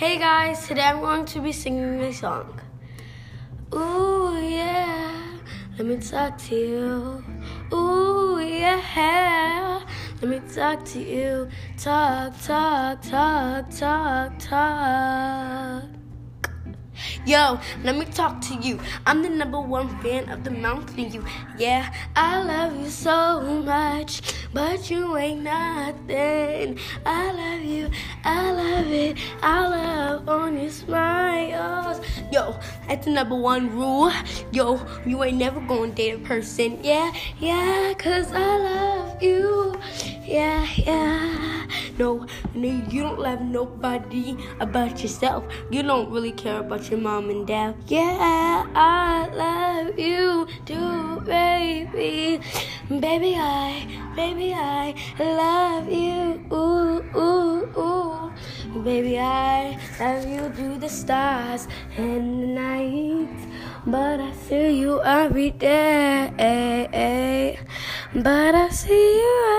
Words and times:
Hey 0.00 0.16
guys, 0.16 0.66
today 0.66 0.84
I'm 0.84 1.00
going 1.00 1.26
to 1.26 1.42
be 1.42 1.52
singing 1.52 2.00
a 2.00 2.10
song. 2.10 2.58
Ooh 3.74 4.34
yeah, 4.40 5.36
let 5.76 5.86
me 5.86 5.98
talk 5.98 6.38
to 6.48 6.54
you. 6.54 7.76
Ooh 7.76 8.40
yeah, 8.40 9.84
let 10.22 10.30
me 10.30 10.40
talk 10.54 10.86
to 10.86 11.00
you. 11.00 11.50
Talk, 11.76 12.32
talk, 12.40 13.02
talk, 13.02 13.68
talk, 13.68 14.38
talk. 14.38 15.84
Yo, 17.26 17.58
let 17.84 17.96
me 17.96 18.04
talk 18.06 18.40
to 18.40 18.54
you. 18.54 18.78
I'm 19.06 19.22
the 19.22 19.28
number 19.28 19.60
one 19.60 19.88
fan 20.00 20.28
of 20.30 20.44
the 20.44 20.50
Mountain 20.50 21.12
You. 21.12 21.24
Yeah, 21.58 21.92
I 22.16 22.42
love 22.42 22.76
you 22.78 22.88
so 22.88 23.62
much, 23.62 24.22
but 24.52 24.90
you 24.90 25.16
ain't 25.16 25.42
nothing. 25.42 26.78
I 27.04 27.32
love 27.32 27.64
you, 27.64 27.90
I 28.24 28.52
love 28.52 28.86
it. 28.92 29.16
I 29.42 29.66
love 29.66 30.28
on 30.28 30.60
your 30.60 30.70
smiles. 30.70 32.00
Yo, 32.32 32.58
that's 32.86 33.06
the 33.06 33.12
number 33.12 33.34
one 33.34 33.70
rule. 33.74 34.12
Yo, 34.52 34.80
you 35.06 35.22
ain't 35.24 35.38
never 35.38 35.60
gonna 35.60 35.92
date 35.92 36.14
a 36.14 36.18
person. 36.18 36.78
Yeah, 36.82 37.12
yeah, 37.38 37.94
cause 37.98 38.32
I 38.32 38.56
love 38.56 39.22
you. 39.22 39.74
Yeah, 40.24 40.66
yeah. 40.76 41.66
No, 41.98 42.26
no, 42.54 42.68
you 42.88 43.02
don't 43.02 43.18
love 43.18 43.40
nobody 43.42 44.36
about 44.60 45.02
yourself. 45.02 45.44
You 45.70 45.82
don't 45.82 46.10
really 46.10 46.32
care 46.32 46.60
about 46.60 46.90
your 46.90 47.00
mom 47.00 47.30
and 47.30 47.46
dad. 47.46 47.74
Yeah, 47.88 48.66
I 48.74 49.28
love 49.34 49.98
you 49.98 50.46
too, 50.64 51.20
baby. 51.26 52.40
Baby, 52.88 53.36
I, 53.36 53.86
baby, 54.16 54.54
I 54.54 54.94
love 55.18 55.90
you. 55.90 56.46
Ooh. 56.52 56.69
Baby, 58.70 59.18
I 59.18 59.76
love 59.98 60.26
you 60.26 60.48
through 60.54 60.78
the 60.78 60.88
stars 60.88 61.66
and 61.98 62.40
the 62.40 62.46
night. 62.46 63.28
But 63.84 64.20
I 64.20 64.32
see 64.32 64.78
you 64.78 65.02
every 65.02 65.50
day. 65.50 66.30
But 68.14 68.54
I 68.54 68.68
see 68.68 69.16
you. 69.16 69.49